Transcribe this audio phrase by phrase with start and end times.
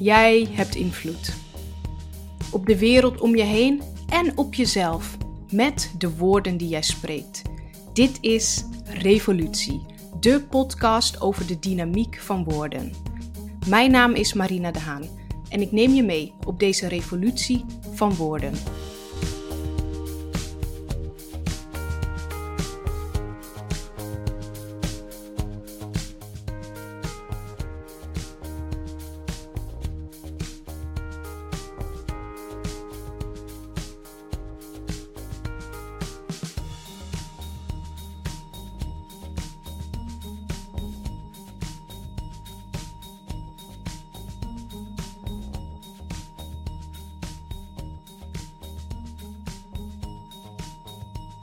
[0.00, 1.34] Jij hebt invloed.
[2.50, 5.16] Op de wereld om je heen en op jezelf.
[5.50, 7.42] Met de woorden die jij spreekt.
[7.92, 9.80] Dit is Revolutie,
[10.20, 12.92] de podcast over de dynamiek van woorden.
[13.68, 15.04] Mijn naam is Marina de Haan
[15.48, 18.52] en ik neem je mee op deze revolutie van woorden.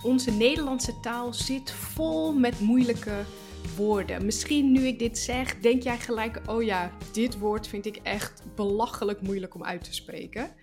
[0.05, 3.23] Onze Nederlandse taal zit vol met moeilijke
[3.75, 4.25] woorden.
[4.25, 8.55] Misschien nu ik dit zeg, denk jij gelijk: oh ja, dit woord vind ik echt
[8.55, 10.55] belachelijk moeilijk om uit te spreken.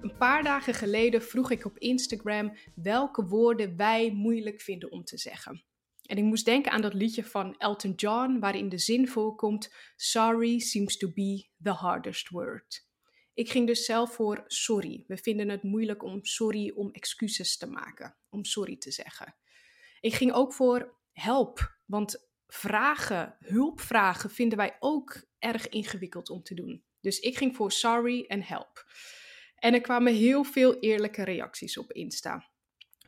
[0.00, 5.18] Een paar dagen geleden vroeg ik op Instagram welke woorden wij moeilijk vinden om te
[5.18, 5.64] zeggen.
[6.02, 10.58] En ik moest denken aan dat liedje van Elton John, waarin de zin voorkomt: Sorry
[10.58, 12.86] seems to be the hardest word.
[13.34, 15.04] Ik ging dus zelf voor sorry.
[15.06, 19.36] We vinden het moeilijk om sorry om excuses te maken, om sorry te zeggen.
[20.00, 26.54] Ik ging ook voor help, want vragen, hulpvragen vinden wij ook erg ingewikkeld om te
[26.54, 26.84] doen.
[27.00, 28.92] Dus ik ging voor sorry en help.
[29.54, 32.48] En er kwamen heel veel eerlijke reacties op Insta.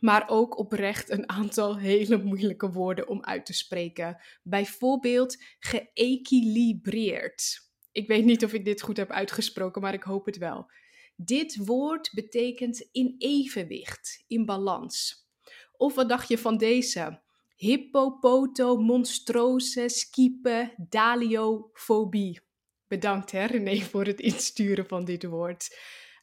[0.00, 4.20] Maar ook oprecht een aantal hele moeilijke woorden om uit te spreken.
[4.42, 7.68] Bijvoorbeeld geëquilibreerd.
[7.92, 10.70] Ik weet niet of ik dit goed heb uitgesproken, maar ik hoop het wel.
[11.24, 15.26] Dit woord betekent in evenwicht, in balans.
[15.76, 17.20] Of wat dacht je van deze?
[17.56, 22.40] Hippopoto, monstrose, skipe, daliofobie.
[22.88, 25.78] Bedankt hè René voor het insturen van dit woord.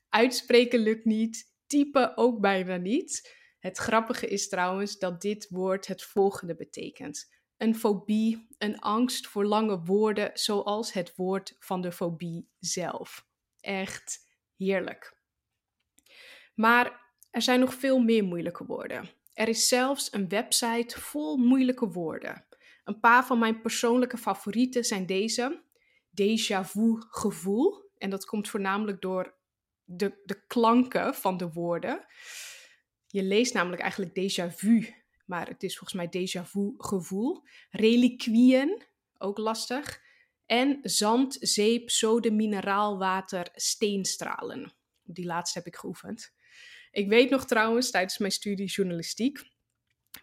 [0.09, 3.35] Uitspreken lukt niet, typen ook bijna niet.
[3.59, 9.45] Het grappige is trouwens dat dit woord het volgende betekent een fobie, een angst voor
[9.45, 13.25] lange woorden, zoals het woord van de fobie zelf.
[13.59, 14.26] Echt
[14.57, 15.15] heerlijk.
[16.55, 17.01] Maar
[17.31, 19.09] er zijn nog veel meer moeilijke woorden.
[19.33, 22.45] Er is zelfs een website vol moeilijke woorden.
[22.83, 25.63] Een paar van mijn persoonlijke favorieten zijn deze:
[26.21, 27.89] déjà vu gevoel.
[27.97, 29.35] En dat komt voornamelijk door
[29.83, 32.05] de, de klanken van de woorden.
[33.07, 37.43] Je leest namelijk eigenlijk déjà vu maar het is volgens mij déjà vu gevoel.
[37.69, 38.83] Reliquieën,
[39.17, 40.01] ook lastig.
[40.47, 44.73] En zand, zeep, sode, mineraalwater, steenstralen.
[45.03, 46.33] Die laatste heb ik geoefend.
[46.91, 49.39] Ik weet nog trouwens tijdens mijn studie journalistiek.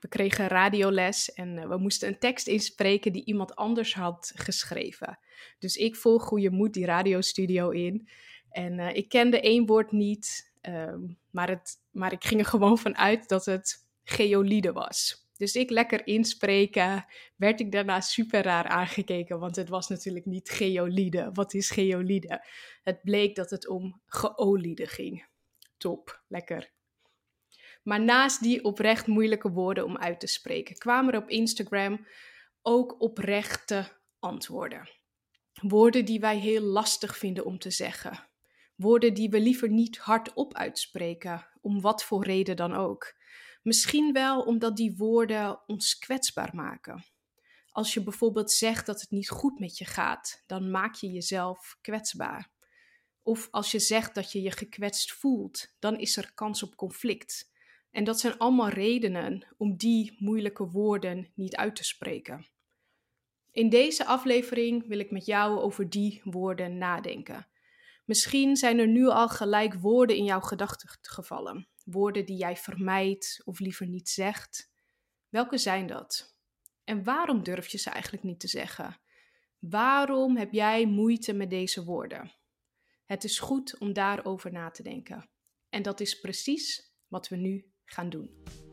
[0.01, 5.19] We kregen radioles en eh, we moesten een tekst inspreken die iemand anders had geschreven.
[5.59, 8.09] Dus ik volg goede moed die radiostudio in.
[8.51, 12.79] En uh, ik kende één woord niet, ehm, maar, het, maar ik ging er gewoon
[12.79, 15.24] van uit dat het geolide was.
[15.37, 17.07] Dus ik lekker inspreken,
[17.37, 21.31] werd ik daarna super raar aangekeken, want het was natuurlijk niet geolide.
[21.33, 22.47] Wat is geolide?
[22.83, 25.27] Het bleek dat het om geoliede ging.
[25.77, 26.73] Top, lekker.
[27.83, 32.07] Maar naast die oprecht moeilijke woorden om uit te spreken, kwamen er op Instagram
[32.63, 33.87] ook oprechte
[34.19, 34.89] antwoorden.
[35.61, 38.29] Woorden die wij heel lastig vinden om te zeggen.
[38.77, 43.15] Woorden die we liever niet hardop uitspreken, om wat voor reden dan ook.
[43.65, 47.05] Misschien wel omdat die woorden ons kwetsbaar maken.
[47.71, 51.79] Als je bijvoorbeeld zegt dat het niet goed met je gaat, dan maak je jezelf
[51.81, 52.51] kwetsbaar.
[53.23, 57.51] Of als je zegt dat je je gekwetst voelt, dan is er kans op conflict.
[57.91, 62.47] En dat zijn allemaal redenen om die moeilijke woorden niet uit te spreken.
[63.51, 67.49] In deze aflevering wil ik met jou over die woorden nadenken.
[68.05, 73.41] Misschien zijn er nu al gelijk woorden in jouw gedachten gevallen woorden die jij vermijdt
[73.45, 74.73] of liever niet zegt.
[75.29, 76.37] Welke zijn dat?
[76.85, 79.01] En waarom durf je ze eigenlijk niet te zeggen?
[79.59, 82.33] Waarom heb jij moeite met deze woorden?
[83.05, 85.29] Het is goed om daarover na te denken.
[85.69, 88.64] En dat is precies wat we nu gaan doen.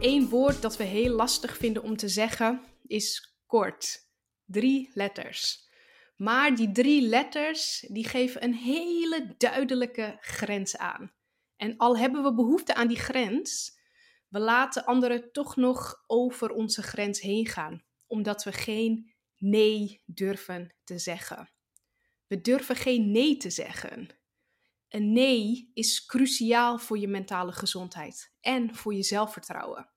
[0.00, 4.08] Eén woord dat we heel lastig vinden om te zeggen is kort.
[4.44, 5.68] Drie letters.
[6.16, 11.12] Maar die drie letters die geven een hele duidelijke grens aan.
[11.56, 13.78] En al hebben we behoefte aan die grens,
[14.28, 20.74] we laten anderen toch nog over onze grens heen gaan, omdat we geen nee durven
[20.84, 21.50] te zeggen.
[22.26, 24.08] We durven geen nee te zeggen.
[24.90, 29.90] Een nee is cruciaal voor je mentale gezondheid en voor je zelfvertrouwen.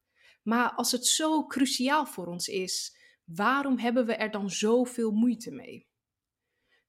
[0.43, 5.51] Maar als het zo cruciaal voor ons is, waarom hebben we er dan zoveel moeite
[5.51, 5.87] mee?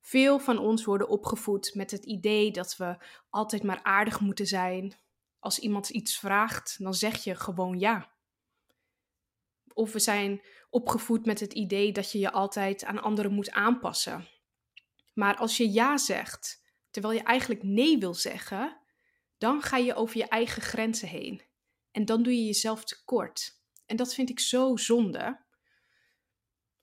[0.01, 2.97] Veel van ons worden opgevoed met het idee dat we
[3.31, 4.95] altijd maar aardig moeten zijn.
[5.39, 8.13] Als iemand iets vraagt, dan zeg je gewoon ja.
[9.73, 14.29] Of we zijn opgevoed met het idee dat je je altijd aan anderen moet aanpassen.
[15.13, 16.64] Maar als je ja zegt,
[16.95, 18.81] terwijl je eigenlijk nee wil zeggen,
[19.39, 21.43] dan ga je over je eigen grenzen heen.
[21.91, 23.61] En dan doe je jezelf tekort.
[23.87, 25.45] En dat vind ik zo zonde.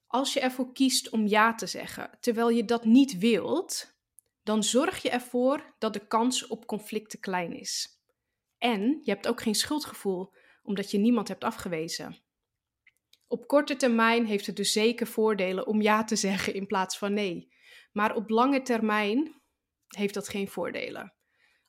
[0.06, 3.96] Als je ervoor kiest om ja te zeggen, terwijl je dat niet wilt,
[4.42, 8.02] dan zorg je ervoor dat de kans op conflicten klein is.
[8.58, 10.32] En je hebt ook geen schuldgevoel
[10.62, 12.22] omdat je niemand hebt afgewezen.
[13.28, 17.12] Op korte termijn heeft het dus zeker voordelen om ja te zeggen in plaats van
[17.12, 17.52] nee.
[17.92, 19.41] Maar op lange termijn
[19.96, 21.14] heeft dat geen voordelen.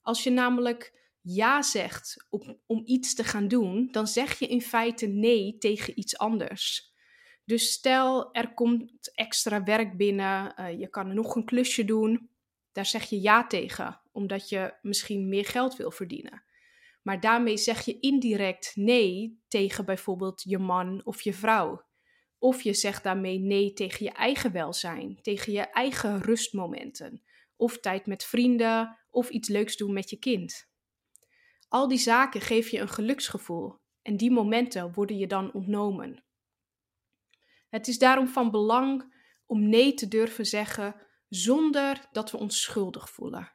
[0.02, 4.62] Als je namelijk ja zegt om, om iets te gaan doen, dan zeg je in
[4.62, 6.92] feite nee tegen iets anders.
[7.46, 12.30] Dus stel er komt extra werk binnen, uh, je kan nog een klusje doen,
[12.72, 16.44] daar zeg je ja tegen, omdat je misschien meer geld wil verdienen.
[17.02, 21.86] Maar daarmee zeg je indirect nee tegen bijvoorbeeld je man of je vrouw.
[22.38, 27.24] Of je zegt daarmee nee tegen je eigen welzijn, tegen je eigen rustmomenten,
[27.56, 30.72] of tijd met vrienden, of iets leuks doen met je kind.
[31.68, 36.24] Al die zaken geven je een geluksgevoel en die momenten worden je dan ontnomen.
[37.70, 39.16] Het is daarom van belang
[39.46, 40.96] om nee te durven zeggen
[41.30, 43.54] zonder dat we ons schuldig voelen.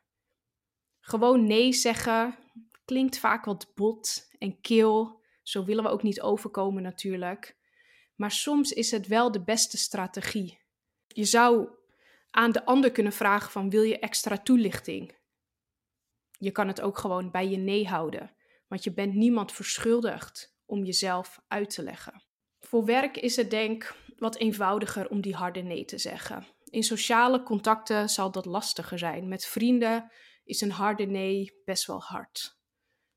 [1.00, 2.38] Gewoon nee zeggen
[2.84, 5.20] klinkt vaak wat bot en kil.
[5.42, 7.56] Zo willen we ook niet overkomen natuurlijk.
[8.14, 10.60] Maar soms is het wel de beste strategie.
[11.06, 11.68] Je zou
[12.30, 15.16] aan de ander kunnen vragen van wil je extra toelichting?
[16.38, 18.36] Je kan het ook gewoon bij je nee houden,
[18.68, 22.22] want je bent niemand verschuldigd om jezelf uit te leggen.
[22.58, 26.46] Voor werk is het denk wat eenvoudiger om die harde nee te zeggen.
[26.64, 29.28] In sociale contacten zal dat lastiger zijn.
[29.28, 30.10] Met vrienden
[30.44, 32.56] is een harde nee best wel hard.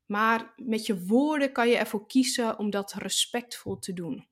[0.06, 4.28] Maar met je woorden kan je ervoor kiezen om dat respectvol te doen.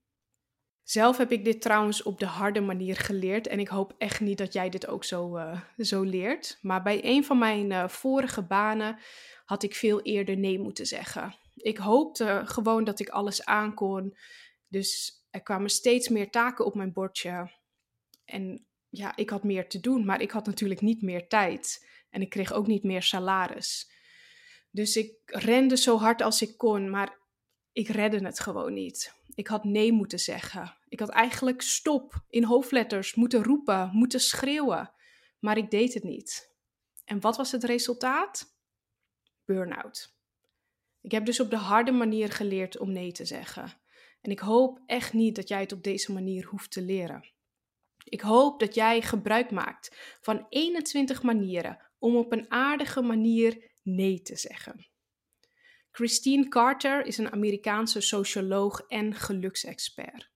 [0.91, 4.39] Zelf heb ik dit trouwens op de harde manier geleerd en ik hoop echt niet
[4.39, 6.59] dat jij dit ook zo, uh, zo leert.
[6.61, 8.99] Maar bij een van mijn uh, vorige banen
[9.45, 11.35] had ik veel eerder nee moeten zeggen.
[11.55, 14.17] Ik hoopte gewoon dat ik alles aankon.
[14.69, 17.51] Dus er kwamen steeds meer taken op mijn bordje.
[18.25, 21.87] En ja, ik had meer te doen, maar ik had natuurlijk niet meer tijd.
[22.11, 23.91] En ik kreeg ook niet meer salaris.
[24.71, 27.19] Dus ik rende zo hard als ik kon, maar
[27.73, 29.19] ik redde het gewoon niet.
[29.41, 30.77] Ik had nee moeten zeggen.
[30.89, 34.93] Ik had eigenlijk stop in hoofdletters moeten roepen, moeten schreeuwen.
[35.39, 36.55] Maar ik deed het niet.
[37.05, 38.57] En wat was het resultaat?
[39.45, 40.17] Burnout.
[41.01, 43.81] Ik heb dus op de harde manier geleerd om nee te zeggen.
[44.21, 47.33] En ik hoop echt niet dat jij het op deze manier hoeft te leren.
[48.05, 54.23] Ik hoop dat jij gebruik maakt van 21 manieren om op een aardige manier nee
[54.23, 54.90] te zeggen.
[56.01, 60.31] Christine Carter is een Amerikaanse socioloog en geluksexpert.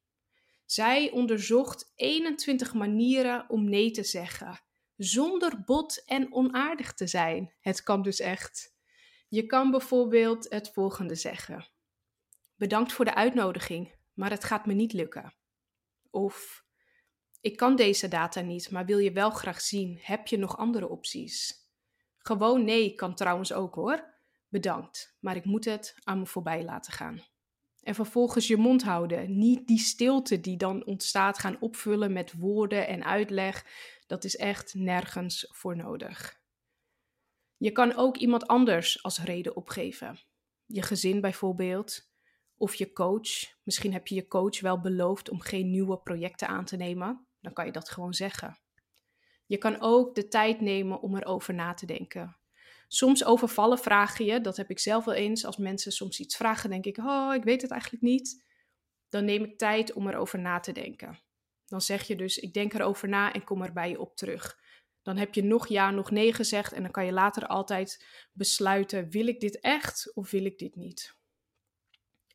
[0.64, 4.60] Zij onderzocht 21 manieren om nee te zeggen,
[4.96, 7.54] zonder bot en onaardig te zijn.
[7.60, 8.76] Het kan dus echt.
[9.28, 11.68] Je kan bijvoorbeeld het volgende zeggen:
[12.54, 15.34] Bedankt voor de uitnodiging, maar het gaat me niet lukken.
[16.10, 16.64] Of
[17.40, 19.98] ik kan deze data niet, maar wil je wel graag zien.
[20.02, 21.54] Heb je nog andere opties?
[22.18, 24.13] Gewoon nee kan trouwens ook hoor.
[24.54, 27.22] Bedankt, maar ik moet het aan me voorbij laten gaan.
[27.82, 29.38] En vervolgens je mond houden.
[29.38, 33.66] Niet die stilte die dan ontstaat gaan opvullen met woorden en uitleg.
[34.06, 36.40] Dat is echt nergens voor nodig.
[37.56, 40.18] Je kan ook iemand anders als reden opgeven.
[40.66, 42.10] Je gezin bijvoorbeeld.
[42.56, 43.54] Of je coach.
[43.62, 47.26] Misschien heb je je coach wel beloofd om geen nieuwe projecten aan te nemen.
[47.40, 48.58] Dan kan je dat gewoon zeggen.
[49.46, 52.36] Je kan ook de tijd nemen om erover na te denken.
[52.94, 55.44] Soms overvallen vragen je, dat heb ik zelf wel eens.
[55.44, 58.44] Als mensen soms iets vragen, denk ik, oh, ik weet het eigenlijk niet.
[59.08, 61.20] Dan neem ik tijd om erover na te denken.
[61.66, 64.60] Dan zeg je dus, ik denk erover na en kom er bij je op terug.
[65.02, 69.10] Dan heb je nog ja, nog nee gezegd en dan kan je later altijd besluiten,
[69.10, 71.16] wil ik dit echt of wil ik dit niet?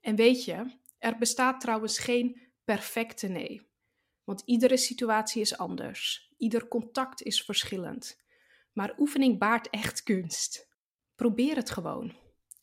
[0.01, 3.69] En weet je, er bestaat trouwens geen perfecte nee.
[4.23, 6.33] Want iedere situatie is anders.
[6.37, 8.27] Ieder contact is verschillend.
[8.79, 10.67] Maar oefening baart echt kunst.
[11.15, 12.15] Probeer het gewoon.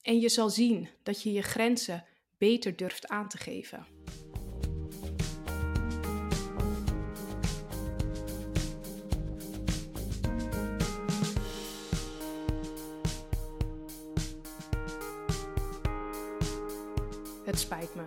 [0.02, 2.04] En je zal zien dat je je grenzen
[2.38, 3.86] beter durft aan te geven.
[17.44, 18.04] Het spijt me.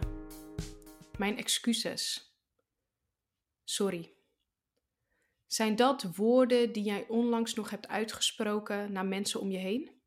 [1.18, 2.34] Mijn excuses.
[3.64, 4.19] Sorry.
[5.50, 10.02] Zijn dat woorden die jij onlangs nog hebt uitgesproken naar mensen om je heen?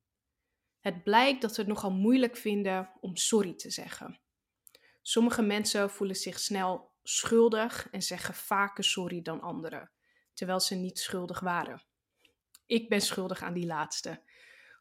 [0.81, 4.21] Het blijkt dat we het nogal moeilijk vinden om sorry te zeggen.
[5.01, 9.91] Sommige mensen voelen zich snel schuldig en zeggen vaker sorry dan anderen,
[10.35, 11.83] terwijl ze niet schuldig waren.
[12.67, 14.23] Ik ben schuldig aan die laatste.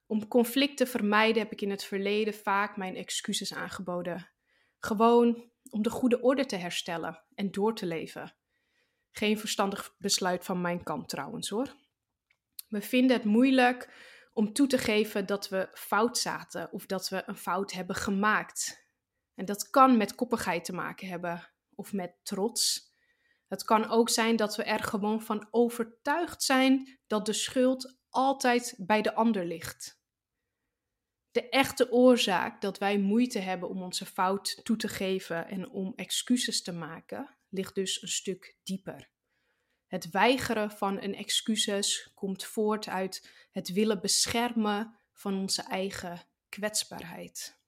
[0.07, 4.31] Om conflict te vermijden heb ik in het verleden vaak mijn excuses aangeboden.
[4.79, 8.35] Gewoon om de goede orde te herstellen en door te leven.
[9.11, 11.75] Geen verstandig besluit van mijn kant trouwens hoor.
[12.67, 13.89] We vinden het moeilijk
[14.33, 18.89] om toe te geven dat we fout zaten of dat we een fout hebben gemaakt.
[19.35, 22.89] En dat kan met koppigheid te maken hebben of met trots.
[23.47, 28.75] Het kan ook zijn dat we er gewoon van overtuigd zijn dat de schuld altijd
[28.77, 29.99] bij de ander ligt.
[31.31, 35.93] De echte oorzaak dat wij moeite hebben om onze fout toe te geven en om
[35.95, 39.10] excuses te maken, ligt dus een stuk dieper.
[39.88, 47.60] Het weigeren van een excuses komt voort uit het willen beschermen van onze eigen kwetsbaarheid.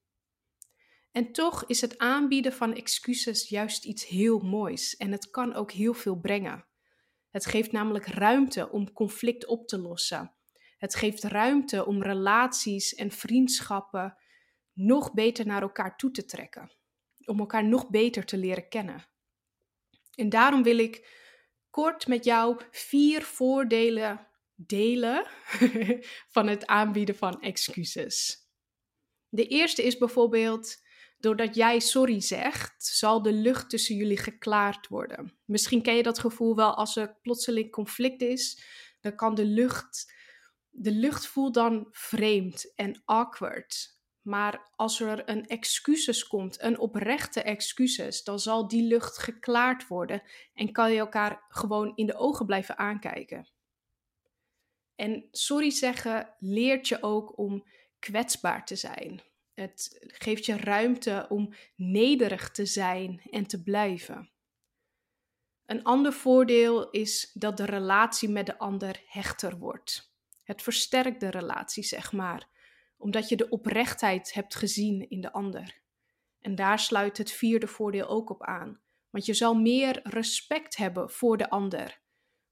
[1.12, 5.72] En toch is het aanbieden van excuses juist iets heel moois en het kan ook
[5.72, 6.66] heel veel brengen.
[7.30, 10.34] Het geeft namelijk ruimte om conflict op te lossen.
[10.78, 14.18] Het geeft ruimte om relaties en vriendschappen
[14.74, 16.72] nog beter naar elkaar toe te trekken.
[17.25, 19.06] Om elkaar nog beter te leren kennen.
[20.15, 21.08] En daarom wil ik
[21.70, 25.27] kort met jou vier voordelen delen
[26.36, 28.48] van het aanbieden van excuses.
[29.29, 30.75] De eerste is bijvoorbeeld,
[31.17, 35.38] doordat jij sorry zegt, zal de lucht tussen jullie geklaard worden.
[35.46, 38.63] Misschien ken je dat gevoel wel als er plotseling conflict is,
[39.01, 40.13] dan kan de lucht,
[40.70, 44.01] de lucht voelt dan vreemd en awkward.
[44.24, 50.24] Maar als er een excuses komt, een oprechte excuses, dan zal die lucht geklaard worden
[50.53, 53.48] en kan je elkaar gewoon in de ogen blijven aankijken.
[54.96, 57.68] En sorry zeggen leert je ook om
[58.00, 59.22] kwetsbaar te zijn.
[59.53, 64.32] Het geeft je ruimte om nederig te zijn en te blijven.
[65.65, 70.13] Een ander voordeel is dat de relatie met de ander hechter wordt.
[70.44, 72.52] Het versterkt de relatie, zeg maar
[73.03, 75.81] omdat je de oprechtheid hebt gezien in de ander.
[76.39, 78.81] En daar sluit het vierde voordeel ook op aan.
[79.10, 82.01] Want je zal meer respect hebben voor de ander.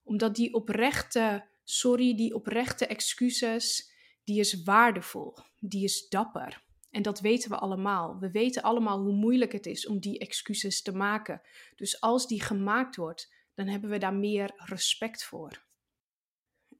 [0.03, 3.91] Omdat die oprechte, sorry, die oprechte excuses,
[4.23, 5.37] die is waardevol.
[5.59, 6.63] Die is dapper.
[6.89, 8.19] En dat weten we allemaal.
[8.19, 11.41] We weten allemaal hoe moeilijk het is om die excuses te maken.
[11.75, 15.69] Dus als die gemaakt wordt, dan hebben we daar meer respect voor.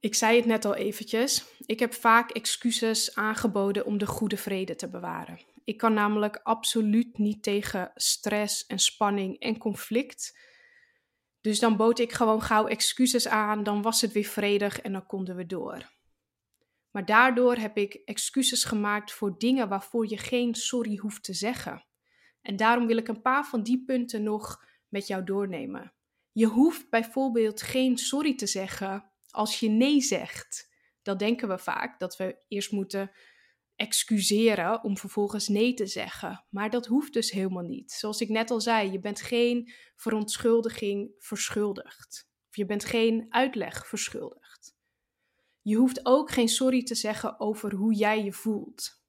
[0.02, 1.46] Ik zei het net al eventjes.
[1.66, 5.40] Ik heb vaak excuses aangeboden om de goede vrede te bewaren.
[5.64, 10.38] Ik kan namelijk absoluut niet tegen stress en spanning en conflict.
[11.42, 15.06] Dus dan bood ik gewoon gauw excuses aan, dan was het weer vredig en dan
[15.06, 15.92] konden we door.
[16.92, 21.86] Maar daardoor heb ik excuses gemaakt voor dingen waarvoor je geen sorry hoeft te zeggen.
[22.42, 25.94] En daarom wil ik een paar van die punten nog met jou doornemen.
[26.32, 30.70] Je hoeft bijvoorbeeld geen sorry te zeggen als je nee zegt,
[31.02, 33.12] dan denken we vaak dat we eerst moeten
[33.76, 36.46] excuseren om vervolgens nee te zeggen.
[36.50, 37.92] Maar dat hoeft dus helemaal niet.
[37.92, 42.30] Zoals ik net al zei, je bent geen verontschuldiging verschuldigd.
[42.50, 44.76] Of je bent geen uitleg verschuldigd.
[45.62, 49.04] Je hoeft ook geen sorry te zeggen over hoe jij je voelt.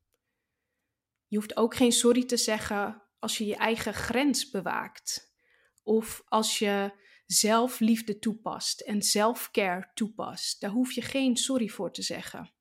[1.27, 5.35] Je hoeft ook geen sorry te zeggen als je je eigen grens bewaakt.
[5.83, 6.93] Of als je
[7.33, 12.53] zelfliefde toepast en selfcare toepast, daar hoef je geen sorry voor te zeggen.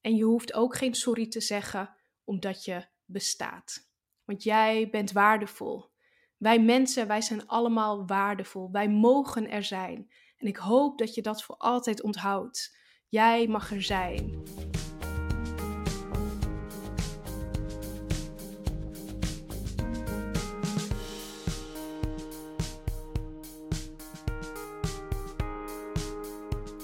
[0.00, 3.90] En je hoeft ook geen sorry te zeggen omdat je bestaat.
[4.24, 5.90] Want jij bent waardevol.
[6.36, 8.70] Wij mensen, wij zijn allemaal waardevol.
[8.70, 10.12] Wij mogen er zijn.
[10.36, 12.76] En ik hoop dat je dat voor altijd onthoudt.
[13.08, 14.42] Jij mag er zijn.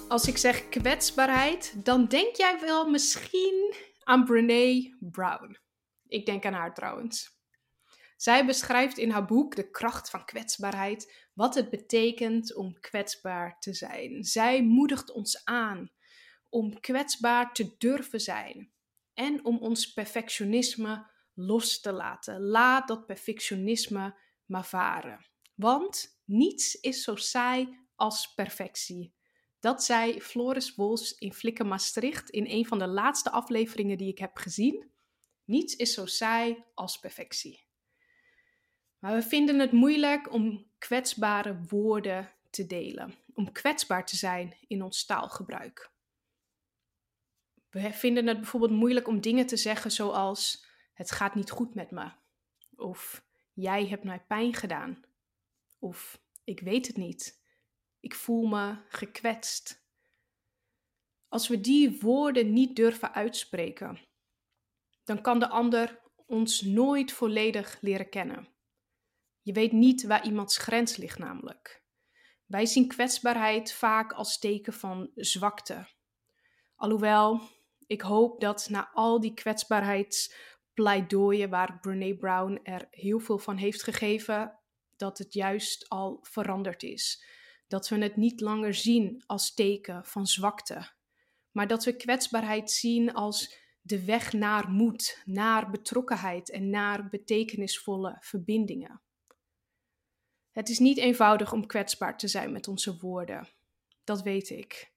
[0.08, 3.74] Als ik zeg kwetsbaarheid, dan denk jij wel misschien
[4.04, 5.58] aan Brene Brown.
[6.06, 7.36] Ik denk aan haar trouwens.
[8.16, 13.74] Zij beschrijft in haar boek De kracht van kwetsbaarheid wat het betekent om kwetsbaar te
[13.74, 14.24] zijn.
[14.24, 15.90] Zij moedigt ons aan
[16.48, 18.72] om kwetsbaar te durven zijn
[19.14, 22.40] en om ons perfectionisme los te laten.
[22.40, 25.26] Laat dat perfectionisme maar varen.
[25.54, 29.16] Want niets is zo saai als perfectie.
[29.60, 34.18] Dat zei Floris Bols in Flikken Maastricht in een van de laatste afleveringen die ik
[34.18, 34.90] heb gezien.
[35.44, 37.66] Niets is zo saai als perfectie.
[38.98, 44.82] Maar we vinden het moeilijk om kwetsbare woorden te delen, om kwetsbaar te zijn in
[44.82, 45.90] ons taalgebruik.
[47.70, 51.90] We vinden het bijvoorbeeld moeilijk om dingen te zeggen zoals: Het gaat niet goed met
[51.90, 52.10] me.
[52.76, 53.26] Of
[53.60, 55.04] Jij hebt mij pijn gedaan.
[55.78, 57.37] Of Ik weet het niet.
[58.00, 59.86] Ik voel me gekwetst.
[61.28, 63.98] Als we die woorden niet durven uitspreken,
[65.04, 68.48] dan kan de ander ons nooit volledig leren kennen.
[69.42, 71.82] Je weet niet waar iemands grens ligt, namelijk.
[72.46, 75.88] Wij zien kwetsbaarheid vaak als teken van zwakte.
[76.76, 77.40] Alhoewel,
[77.86, 83.82] ik hoop dat na al die kwetsbaarheidspleidooien waar Brene Brown er heel veel van heeft
[83.82, 84.58] gegeven,
[84.96, 87.24] dat het juist al veranderd is.
[87.68, 90.90] Dat we het niet langer zien als teken van zwakte,
[91.50, 98.16] maar dat we kwetsbaarheid zien als de weg naar moed, naar betrokkenheid en naar betekenisvolle
[98.20, 99.02] verbindingen.
[100.50, 103.48] Het is niet eenvoudig om kwetsbaar te zijn met onze woorden.
[104.04, 104.92] Dat weet ik.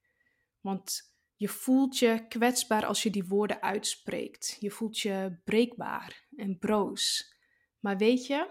[0.60, 4.58] Want je voelt je kwetsbaar als je die woorden uitspreekt.
[4.60, 7.34] Je voelt je breekbaar en broos.
[7.80, 8.50] Maar weet je,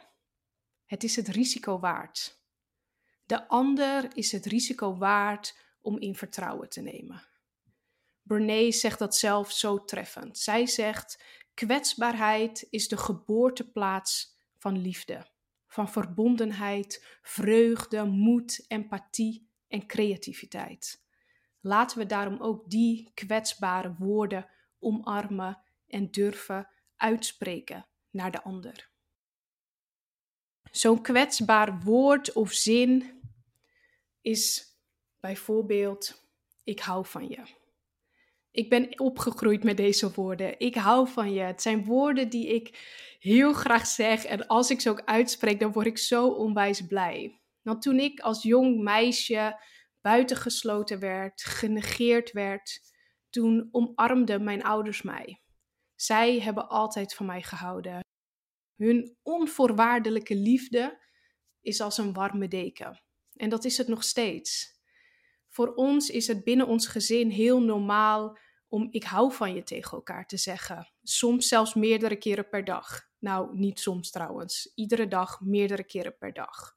[0.84, 2.39] het is het risico waard.
[3.30, 7.22] De ander is het risico waard om in vertrouwen te nemen.
[8.22, 10.38] Brene zegt dat zelf zo treffend.
[10.38, 15.26] Zij zegt: kwetsbaarheid is de geboorteplaats van liefde
[15.66, 21.04] van verbondenheid, vreugde, moed, empathie en creativiteit.
[21.60, 24.46] Laten we daarom ook die kwetsbare woorden
[24.78, 28.90] omarmen en durven uitspreken naar de ander.
[30.70, 33.19] Zo'n kwetsbaar woord of zin
[34.20, 34.64] is
[35.20, 36.28] bijvoorbeeld:
[36.64, 37.58] Ik hou van je.
[38.50, 40.58] Ik ben opgegroeid met deze woorden.
[40.58, 41.40] Ik hou van je.
[41.40, 42.78] Het zijn woorden die ik
[43.18, 44.24] heel graag zeg.
[44.24, 47.40] En als ik ze ook uitspreek, dan word ik zo onwijs blij.
[47.62, 49.60] Want toen ik als jong meisje
[50.00, 52.80] buitengesloten werd, genegeerd werd,
[53.30, 55.42] toen omarmden mijn ouders mij.
[55.94, 58.00] Zij hebben altijd van mij gehouden.
[58.76, 61.06] Hun onvoorwaardelijke liefde
[61.60, 63.02] is als een warme deken.
[63.40, 64.78] En dat is het nog steeds.
[65.48, 69.96] Voor ons is het binnen ons gezin heel normaal om ik hou van je tegen
[69.96, 70.92] elkaar te zeggen.
[71.02, 73.08] Soms zelfs meerdere keren per dag.
[73.18, 74.72] Nou, niet soms trouwens.
[74.74, 76.76] Iedere dag, meerdere keren per dag.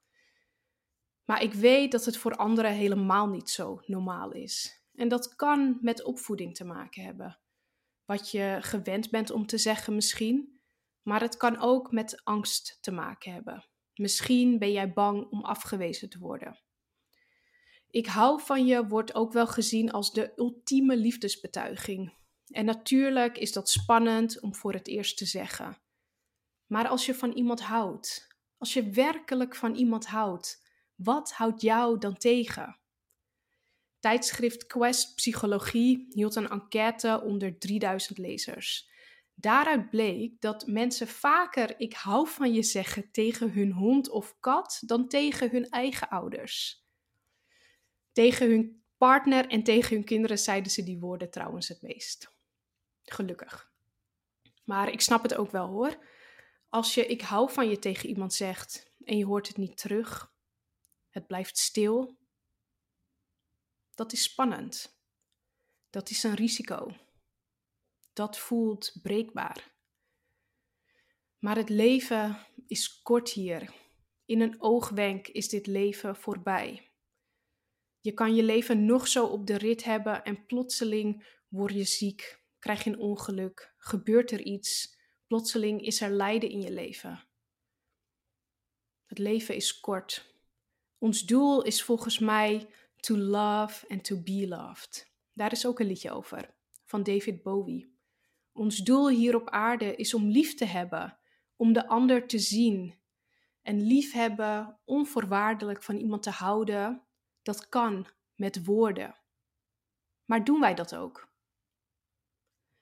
[1.25, 4.83] Maar ik weet dat het voor anderen helemaal niet zo normaal is.
[4.95, 7.39] En dat kan met opvoeding te maken hebben.
[8.05, 10.61] Wat je gewend bent om te zeggen misschien,
[11.01, 13.65] maar het kan ook met angst te maken hebben.
[13.95, 16.59] Misschien ben jij bang om afgewezen te worden.
[17.89, 22.13] Ik hou van je wordt ook wel gezien als de ultieme liefdesbetuiging.
[22.47, 25.81] En natuurlijk is dat spannend om voor het eerst te zeggen.
[26.65, 28.27] Maar als je van iemand houdt,
[28.57, 32.79] als je werkelijk van iemand houdt, wat houdt jou dan tegen?
[33.99, 38.89] Tijdschrift Quest Psychologie hield een enquête onder 3000 lezers.
[39.35, 44.81] Daaruit bleek dat mensen vaker ik hou van je zeggen tegen hun hond of kat
[44.85, 46.85] dan tegen hun eigen ouders.
[48.11, 52.35] Tegen hun partner en tegen hun kinderen zeiden ze die woorden trouwens het meest.
[53.03, 53.71] Gelukkig.
[54.63, 55.97] Maar ik snap het ook wel hoor.
[56.69, 60.33] Als je ik hou van je tegen iemand zegt en je hoort het niet terug,
[61.09, 62.17] het blijft stil,
[63.95, 65.01] dat is spannend.
[65.89, 66.95] Dat is een risico.
[68.13, 69.71] Dat voelt breekbaar.
[71.39, 73.73] Maar het leven is kort hier.
[74.25, 76.91] In een oogwenk is dit leven voorbij.
[77.99, 82.43] Je kan je leven nog zo op de rit hebben en plotseling word je ziek,
[82.59, 84.97] krijg je een ongeluk, gebeurt er iets,
[85.27, 87.27] plotseling is er lijden in je leven.
[89.05, 90.35] Het leven is kort.
[90.97, 95.11] Ons doel is volgens mij to love and to be loved.
[95.33, 96.53] Daar is ook een liedje over,
[96.85, 97.92] van David Bowie.
[98.53, 101.17] Ons doel hier op aarde is om lief te hebben,
[101.55, 103.01] om de ander te zien.
[103.61, 107.03] En liefhebben, onvoorwaardelijk van iemand te houden,
[107.41, 109.15] dat kan met woorden.
[110.25, 111.31] Maar doen wij dat ook?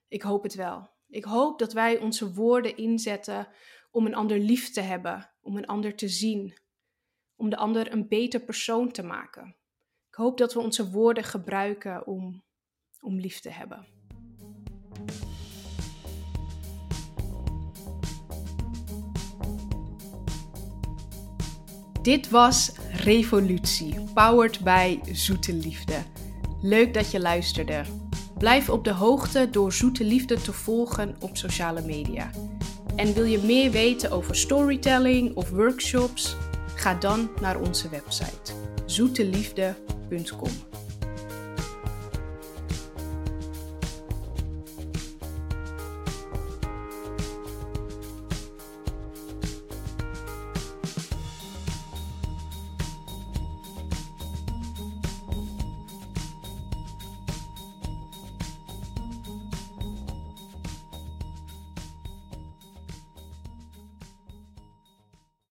[0.08, 0.90] Ik hoop het wel.
[1.08, 3.48] Ik hoop dat wij onze woorden inzetten
[3.92, 6.58] om een ander lief te hebben, om een ander te zien,
[7.36, 9.56] om de ander een beter persoon te maken.
[10.08, 12.44] Ik hoop dat we onze woorden gebruiken om,
[13.00, 14.01] om lief te hebben.
[22.02, 26.04] Dit was Revolutie, powered by Zoete Liefde.
[26.62, 27.84] Leuk dat je luisterde.
[28.38, 32.30] Blijf op de hoogte door Zoete Liefde te volgen op sociale media.
[32.96, 36.36] En wil je meer weten over storytelling of workshops?
[36.76, 38.62] Ga dan naar onze website
[38.92, 40.71] zoeteliefde.com.